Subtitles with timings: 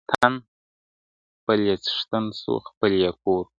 [0.03, 0.33] خپل وطن
[1.37, 3.49] خپل یې څښتن سو خپل یې کور سو!